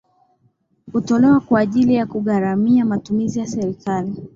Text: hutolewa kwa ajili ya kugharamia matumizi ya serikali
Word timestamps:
hutolewa 0.93 1.39
kwa 1.39 1.59
ajili 1.59 1.95
ya 1.95 2.05
kugharamia 2.05 2.85
matumizi 2.85 3.39
ya 3.39 3.47
serikali 3.47 4.23